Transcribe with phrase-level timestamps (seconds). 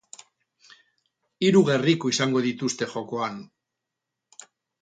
[1.47, 3.41] Hiru gerriko izango dituzte jokoan.